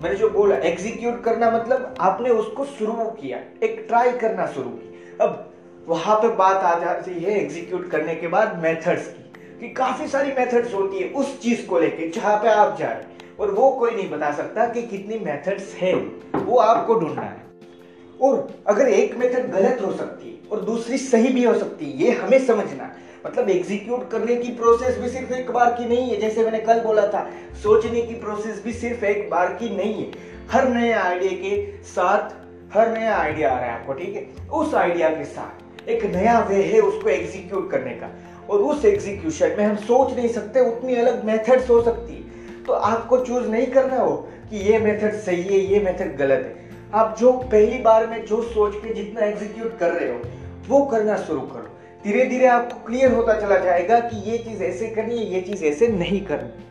मैंने 0.03 0.17
जो 0.17 0.31
बोला 0.31 0.57
एग्जीक्यूट 0.69 1.23
करना 1.25 1.51
मतलब 1.51 1.95
आपने 2.01 2.31
उसको 2.31 2.65
शुरू 2.65 2.93
किया, 2.93 3.39
एक 3.63 3.85
ट्राई 3.89 4.13
करना 4.13 4.47
शुरू 4.47 4.71
की। 4.71 5.17
अब 5.21 5.53
वहाँ 5.89 6.17
पे 6.17 6.29
बात 6.37 6.65
आ 6.65 6.79
जाती 6.81 7.15
है 7.15 7.39
एग्जीक्यूट 7.41 7.89
करने 7.91 8.15
के 8.15 8.29
बाद 8.29 8.59
मेथड्स 8.63 9.07
की, 9.09 9.23
कि 9.61 9.73
काफ़ी 9.75 10.09
सारी 10.09 10.33
मेथड्स 10.33 10.75
होती 10.75 10.99
है 10.99 11.09
उस 11.13 11.41
चीज़ 11.43 11.67
को 11.67 11.79
लेके 11.79 12.11
जहाँ 12.11 12.37
पे 12.37 12.49
आप 12.49 12.77
जा 12.79 12.89
रहे 12.89 13.33
और 13.41 13.51
वो 13.51 13.71
कोई 13.71 13.91
नहीं 13.91 14.11
बता 14.11 14.33
सकता 14.33 14.67
कि 14.67 14.83
कितनी 14.83 15.19
मेथड्स 15.25 15.75
है 15.75 15.95
वो 15.95 16.59
आपको 16.59 16.95
ढूंढना 16.95 17.23
है। 17.23 17.43
और 18.23 18.55
अगर 18.67 18.89
एक 18.89 19.17
मेथड 19.17 19.53
गलत 19.53 19.79
हो 19.87 19.93
सकती 19.93 20.29
है 20.29 20.49
और 20.53 20.61
दूसरी 20.61 20.99
सही 20.99 21.29
भी 21.29 21.45
हो 21.45 21.55
सकती 21.55 21.85
है, 21.85 21.99
ये 21.99 22.11
हमें 22.11 22.47
समझना। 22.47 22.97
मतलब 23.27 23.51
एग्जीक्यूट 23.51 24.11
करने 24.11 24.37
की 24.37 24.53
प्रोसेस 24.53 24.99
भी 24.99 25.09
सिर्फ़ 25.09 25.33
एक 25.33 25.51
बार 25.51 25.73
की 25.73 25.89
नहीं 25.89 26.11
है, 26.11 26.21
जैसे 26.21 26.45
मैंने 26.45 26.59
कल 26.59 26.81
बोला 26.81 27.07
था, 27.07 27.31
सोचने 27.63 28.03
की 28.03 28.15
प्रोसेस 28.15 28.63
भी 28.65 28.73
सिर्फ़ 28.73 29.05
एक 29.05 29.31
बार 29.31 29.47
की 29.47 29.77
नहीं 29.77 29.95
है। 29.95 30.11
हर 30.51 30.69
नए 30.69 30.93
आइडिया 30.93 31.33
के 31.33 31.83
साथ, 31.83 32.31
हर 32.77 32.99
नया 32.99 33.17
आइडिया 33.17 33.51
आ 33.51 33.55
रहा 33.55 33.65
है 33.65 33.73
आपको, 33.73 33.93
ठीक 33.93 34.17
है? 34.17 34.49
उस 34.49 34.75
आइडिया 34.75 35.09
के 35.09 35.25
साथ, 35.25 35.89
एक 35.89 36.05
नया 36.05 36.41
वे 36.41 36.63
है 36.63 36.81
उसको 36.81 37.09
एग्जीक्यूट 37.09 37.71
करने 37.71 37.91
का। 37.91 38.11
और 38.51 38.59
उस 38.59 38.85
एग्जीक्यूशन 38.85 39.55
में 39.59 39.65
हम 39.65 39.77
सोच 39.77 40.17
नहीं 40.17 40.29
सकते, 40.29 40.61
उतनी 40.61 40.95
अलग 40.97 41.25
मेथड्स 41.25 41.71
हो 41.71 41.83
सकती 41.83 42.15
है। 42.15 42.25
तो 42.65 42.73
आपको 42.73 43.19
चूज़ 43.19 43.49
नहीं 43.49 43.67
करना 43.67 43.97
हो 43.97 44.29
कि 44.51 44.57
ये 44.57 44.79
मेथड 44.79 45.15
सही 45.15 45.43
है, 45.43 45.59
ये 45.59 45.81
मेथड 45.81 46.17
गलत 46.17 46.39
है। 46.39 46.64
आप 46.95 47.17
जो 47.19 47.33
पहली 47.33 47.79
बार 47.79 48.07
में 48.07 48.25
जो 48.27 48.43
सोच 48.43 48.75
के 48.75 48.95
जितना 48.95 49.21
एग्जीक्यूट 49.21 49.79
कर 49.79 49.91
रहे 49.91 50.13
हो, 50.13 50.21
वो 50.69 50.85
करना 50.85 51.17
शुरू 51.17 51.41
करो। 51.41 51.71
धीरे 52.05 52.25
धीरे 52.25 52.47
आपको 52.47 52.87
क्लियर 52.87 53.13
होता 53.13 53.41
चला 53.41 53.59
जाएगा 53.59 53.99
कि 54.01 54.31
ये 54.31 54.39
चीज़ 54.39 54.63
ऐसे 54.63 54.89
करनी 54.89 55.19
है, 55.19 55.25
ये 55.25 55.41
चीज़ 55.41 55.65
ऐसे 55.65 55.89
नहीं 55.89 56.21
करनी। 56.21 56.65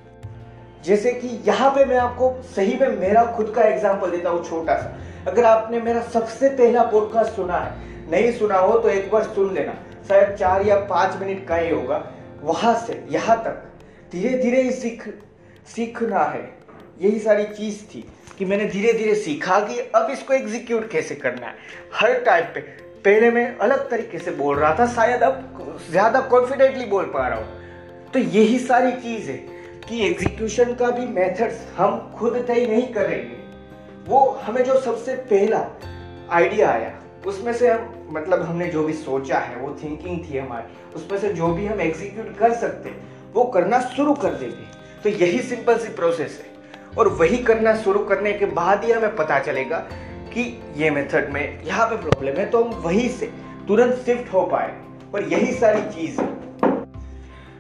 जैसे 0.85 1.11
कि 1.13 1.27
यहाँ 1.47 1.71
पे 1.71 1.85
मैं 1.85 1.97
आपको 1.97 2.41
सही 2.55 2.77
में 2.81 2.87
मेरा 2.99 3.25
खुद 3.25 3.53
का 3.55 3.63
एग्ज़ाम्पल 3.63 4.11
देता 4.11 4.29
हूँ 4.29 4.43
छोटा 4.43 4.75
सा। 4.77 4.97
अगर 5.27 5.43
आपने 5.43 5.79
मेरा 5.81 6.01
सबसे 6.01 6.49
पहला 6.49 6.83
पॉडकास्ट 6.83 7.33
सुना 7.33 7.57
है, 7.57 7.75
नहीं 8.11 8.31
सुना 8.31 8.57
हो 8.57 8.79
तो 8.79 8.89
एक 8.89 9.11
बार 9.11 9.23
सुन 9.23 9.53
लेना। 9.53 9.73
शायद 10.07 10.35
चार 10.35 10.65
या 10.67 10.75
पाँच 10.75 11.21
मिनट 11.21 11.47
का 11.47 11.55
ही 11.55 11.69
होगा। 11.69 12.03
वहाँ 12.41 12.75
से, 12.87 13.05
यहाँ 13.09 13.37
तक। 13.43 13.63
धीरे 14.11 14.37
धीरे 14.37 14.61
ही 14.61 14.71
सीख, 14.71 15.07
सीखना 15.75 16.23
है। 16.23 16.43
यही 17.01 17.19
सारी 17.19 17.43
चीज़ 17.43 17.83
थी। 17.83 18.05
कि 18.37 18.45
मैंने 18.45 18.65
धीरे 18.65 18.93
धीरे 18.93 19.15
सीखा 19.15 19.59
कि 19.59 19.79
अब 19.95 20.09
इसको 20.09 20.33
एग्जीक्यूट 20.33 20.89
कैसे 20.91 21.15
करना 21.15 21.47
है। 21.47 21.55
हर 21.93 22.13
टाइप 22.21 22.51
पे, 22.55 22.59
पहले 22.59 23.29
मैं 23.31 23.45
अलग 23.57 23.89
तरीके 23.89 24.19
से 24.19 24.31
बोल 24.33 24.57
रहा 24.57 24.73
था, 24.75 24.87
शायद 24.87 25.23
अब 25.23 25.79
ज़्यादा 25.89 26.19
कॉन्फिडेंटली 26.29 26.85
बोल 26.85 27.05
पा 27.13 27.27
रहा 27.27 27.39
हूँ। 27.39 28.11
तो 28.13 28.19
यही 28.19 28.59
सारी 28.59 28.91
चीज़ 28.93 29.29
है 29.31 29.37
कि 29.87 30.05
एग्जीक्यूशन 30.07 30.73
का 30.73 30.89
भी 30.89 31.05
मेथड्स 31.09 31.61
हम 31.77 31.97
खुद 32.17 32.43
तय 32.47 32.65
नहीं 32.67 32.87
करेंगे 32.93 33.41
वो 34.07 34.19
हमें 34.43 34.63
जो 34.63 34.79
सबसे 34.81 35.15
पहला 35.15 35.65
आइडिया 36.31 36.69
आया, 36.69 36.93
उसमें 37.25 37.53
से 37.53 37.69
हम 37.69 38.07
मतलब 38.11 38.41
हमने 38.41 38.67
जो 38.67 38.83
भी 38.83 38.93
सोचा 38.93 39.37
है, 39.37 39.55
वो 39.55 39.77
थिंकिंग 39.83 40.19
थी 40.23 40.37
हमारी, 40.37 40.73
उसमें 40.95 41.17
से 41.19 41.33
जो 41.33 41.47
भी 41.47 41.65
हम 41.65 41.81
एग्जीक्यूट 41.81 42.37
कर 42.37 42.53
सकते 42.55 42.89
वो 43.33 43.43
करना 43.45 43.79
शुरू 43.87 44.13
कर 44.15 44.33
देंगे 44.33 44.65
तो 45.03 45.09
यही 45.11 45.39
सिंपल 45.41 45.77
सी 45.77 45.93
प्रोसेस 45.93 46.39
है। 46.41 46.52
और 46.97 47.07
वही 47.19 47.37
करना 47.43 47.75
शुरू 47.75 47.99
करने 48.05 48.33
के 48.33 48.45
बाद 48.53 48.83
ही 48.83 48.91
हमें 48.91 49.15
पता 49.15 49.39
चलेगा 49.39 49.77
कि 50.33 50.41
ये 50.77 50.89
मेथड 50.89 51.31
में 51.33 51.63
यहाँ 51.65 51.87
पे 51.87 51.95
प्रॉब्लम 51.97 52.39
है 52.39 52.49
तो 52.49 52.63
हम 52.63 52.81
वही 52.81 53.07
से 53.09 53.25
तुरंत 53.67 54.03
शिफ्ट 54.05 54.33
हो 54.33 54.41
पाए 54.45 54.73
और 55.13 55.23
यही 55.23 55.53
सारी 55.53 55.81
चीज़ 55.91 56.19
है। 56.21 56.27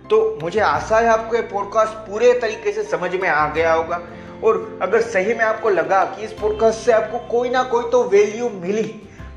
तो 0.09 0.39
मुझे 0.41 0.59
आशा 0.59 0.97
है 0.97 1.07
आपको 1.07 1.35
ये 1.35 1.41
पॉडकास्ट 1.41 1.93
पूरे 2.09 2.33
तरीके 2.39 2.71
से 2.71 2.83
समझ 2.83 3.13
में 3.15 3.27
आ 3.29 3.47
गया 3.53 3.73
होगा 3.73 4.01
और 4.43 4.79
अगर 4.81 5.01
सही 5.01 5.33
में 5.33 5.43
आपको 5.45 5.69
लगा 5.69 6.03
कि 6.05 6.23
इस 6.23 6.31
पॉडकास्ट 6.31 6.79
से 6.79 6.91
आपको 6.91 7.19
कोई 7.31 7.49
ना 7.49 7.63
कोई 7.63 7.89
तो 7.91 8.03
वैल्यू 8.03 8.49
मिली 8.49 8.83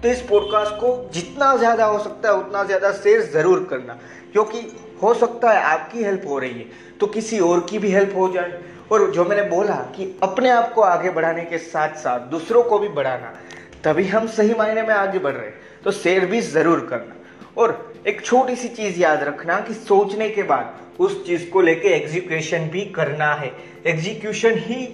तो 0.03 0.09
इस 0.09 0.21
पॉडकास्ट 0.21 0.73
को 0.75 0.88
जितना 1.15 1.57
ज़्यादा 1.57 1.85
हो 1.85 1.99
सकता 1.99 2.29
है 2.29 2.35
उतना 2.37 2.62
ज़्यादा 2.65 2.91
शेयर 2.93 3.23
ज़रूर 3.33 3.67
करना, 3.71 3.99
क्योंकि 4.33 4.59
हो 5.03 5.12
सकता 5.15 5.50
है 5.50 5.62
आपकी 5.65 6.03
हेल्प 6.05 6.25
हो 6.29 6.38
रही 6.38 6.53
है 6.53 6.67
तो 7.00 7.07
किसी 7.07 7.38
और 7.41 7.61
की 7.71 7.79
भी 7.79 7.91
हेल्प 7.93 8.12
हो 8.17 8.29
जाए। 8.33 8.61
और 8.93 9.11
जो 9.11 9.25
मैंने 9.25 9.43
बोला 9.43 9.75
कि 9.75 10.21
अपने 10.23 10.50
आप 10.50 10.73
को 10.73 10.81
आगे 10.81 11.11
बढ़ाने 11.11 11.43
के 11.43 11.59
साथ 11.59 11.88
साथ 11.88 12.21
दूसरों 12.21 12.62
को 12.62 12.78
भी 12.78 12.88
बढ़ाना, 12.88 13.35
तभी 13.85 14.05
हम 14.05 14.26
सही 14.26 14.55
मायने 14.55 14.83
में 14.83 14.95
आगे 14.95 15.19
बढ़ 15.19 15.33
रहे 15.33 15.47
हैं। 15.47 15.55
तो 15.85 15.90
शेयर 15.90 16.26
भी 16.26 16.40
ज़रूर 16.40 16.87
करना। 16.90 17.14
और 17.57 17.95
एक 18.07 18.25
छोटी 18.25 18.57
सी 18.57 18.69
चीज़ 18.69 19.00
याद 19.00 19.23
रखना 19.23 19.61
कि 19.61 19.75
सोचने 19.75 20.28
के 20.31 20.43
बाद 20.43 20.81
उस 20.99 21.26
चीज़ 21.26 21.50
को 21.50 21.61
लेके 21.61 21.88
एग्जीक्यूशन 21.88 22.59
भी 22.59 22.85
करना 22.85 23.33
है। 23.35 23.52
एग्जीक्यूशन 23.87 24.55
ही 24.57 24.88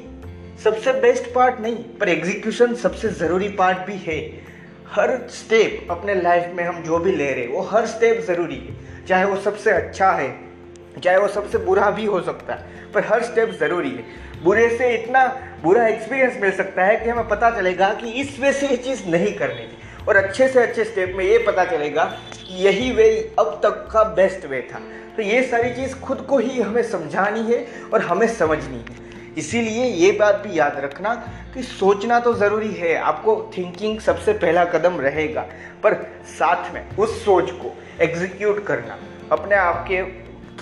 सबसे 0.65 0.93
बेस्ट 0.93 1.33
पार्ट 1.35 1.61
नहीं, 1.61 1.77
पर 1.77 2.09
एग्जीक्यूशन 2.09 2.75
सबसे 2.75 3.09
ज़रूरी 3.09 3.49
पार्ट 3.49 3.79
भी 3.79 3.97
है। 3.97 4.43
हर 4.89 5.29
स्टेप 5.31 5.87
अपने 5.91 6.15
लाइफ 6.15 6.53
में 6.55 6.65
हम 6.65 6.83
जो 6.83 6.99
भी 6.99 7.13
ले 7.13 7.33
रहे 7.33 7.45
हैं, 7.45 7.53
वो 7.53 7.63
हर 7.63 7.87
स्टेप 7.87 8.21
ज़रूरी 8.21 8.57
है। 8.57 9.07
चाहे 9.07 9.25
वो 9.25 9.37
सबसे 9.37 9.71
अच्छा 9.71 10.11
है 10.11 10.52
चाहे 10.99 11.19
वो 11.19 11.29
सबसे 11.29 11.59
बुरा 11.59 11.91
भी 11.91 12.05
हो 12.05 12.21
सकता 12.21 12.55
है, 12.55 12.93
पर 12.95 13.05
हर 13.05 13.23
स्टेप 13.23 13.51
ज़रूरी 13.61 13.91
है। 13.91 14.05
बुरे 14.45 14.69
से 14.79 14.95
इतना 14.95 15.27
बुरा 15.63 15.87
एक्सपीरियंस 15.87 16.37
मिल 16.41 16.51
सकता 16.53 16.85
है 16.85 16.97
कि 16.97 17.09
हमें 17.11 17.29
पता 17.29 17.51
चलेगा 17.51 17.93
कि 17.95 18.11
इस 18.13 18.39
वे 18.41 18.53
से 18.53 18.69
ये 18.69 18.77
चीज़ 18.77 19.07
नहीं 19.07 19.33
करनी 19.35 19.67
थी। 19.67 20.07
और 20.09 20.17
अच्छे 20.17 20.49
से 20.49 20.61
अच्छे 20.61 20.85
स्टेप 20.85 21.15
में 21.17 21.25
ये 21.25 21.39
पता 21.39 21.65
चलेगा 21.65 22.05
कि 22.35 22.65
यही 22.65 22.91
वे 22.93 23.35
अब 23.39 23.61
तक 23.63 23.89
का 23.93 24.03
बेस्ट 24.15 24.47
वे 24.47 24.61
था। 24.73 24.81
तो 25.17 25.23
ये 25.23 25.43
सारी 25.43 25.71
चीज़ 25.71 25.95
खुद 25.97 26.21
को 26.21 26.39
ही 26.39 26.61
हमें 26.61 26.83
समझानी 26.83 27.53
है 27.53 27.67
और 27.95 28.03
हमें 28.03 28.27
समझनी 28.29 28.79
है। 28.79 29.01
इसीलिए 29.39 29.85
ये 29.85 30.11
बात 30.13 30.35
भी 30.37 30.59
याद 30.59 30.81
रखना 30.81 31.15
कि 31.55 31.63
सोचना 31.63 32.19
तो 32.21 32.33
ज़रूरी 32.35 32.73
है, 32.73 32.95
आपको 32.97 33.51
थिंकिंग 33.57 34.01
सबसे 34.01 34.33
पहला 34.33 34.65
कदम 34.65 35.01
रहेगा। 35.01 35.47
पर 35.83 35.95
साथ 36.29 36.73
में 36.75 36.97
उस 36.97 37.25
सोच 37.25 37.51
को 37.53 37.75
एग्जीक्यूट 38.01 38.65
करना, 38.67 38.99
अपने 39.33 39.57
आप 39.57 39.85
के 39.89 40.03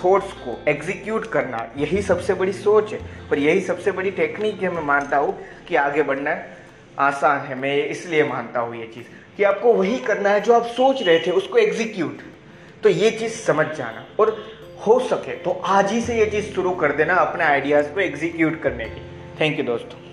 थॉट्स 0.03 0.31
को 0.35 0.57
एग्जीक्यूट 0.67 1.25
करना, 1.31 1.67
यही 1.77 2.01
सबसे 2.01 2.33
बड़ी 2.33 2.53
सोच 2.53 2.93
है। 2.93 2.99
और 3.31 3.39
यही 3.39 3.61
सबसे 3.61 3.91
बड़ी 3.91 4.11
टेक्निक 4.11 4.61
है 4.63 4.69
मैं 4.69 4.83
मानता 4.83 5.17
हूँ 5.17 5.37
कि 5.67 5.75
आगे 5.77 6.03
बढ़ना 6.03 6.37
आसान 6.99 7.45
है। 7.47 7.55
मैं 7.55 7.75
इसलिए 7.77 8.23
मानता 8.23 8.59
हूँ 8.59 8.75
ये 8.75 8.91
चीज़ 8.95 9.05
कि 9.37 9.43
आपको 9.43 9.73
वही 9.73 9.97
करना 9.99 10.29
है 10.29 10.41
जो 10.41 10.53
आप 10.53 10.65
सोच 10.67 11.01
रहे 11.03 11.19
थे, 11.19 11.31
उसको 11.31 11.57
एग्जीक्यूट 11.57 12.21
तो 12.83 12.89
ये 12.89 13.11
चीज़ 13.11 13.33
समझ 13.35 13.65
जाना। 13.67 14.05
और 14.19 14.35
हो 14.87 14.99
सके 15.01 15.35
तो 15.37 15.51
आज 15.51 15.91
ही 15.91 16.01
से 16.01 16.19
ये 16.19 16.25
चीज़ 16.25 16.53
शुरू 16.53 16.71
कर 16.75 16.91
देना 16.91 17.15
अपने 17.15 17.43
आइडियाज़ 17.43 17.87
को 17.87 17.99
एग्जीक्यूट 17.99 18.61
करने 18.61 18.85
की। 18.85 19.01
थैंक 19.41 19.59
यू 19.59 19.65
दोस्तों। 19.65 20.10